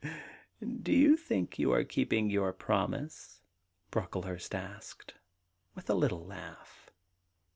[0.81, 3.43] *Do you think you are keeping your promise?'
[3.91, 5.13] Brocklehurst asked,
[5.75, 6.89] with a little laugh.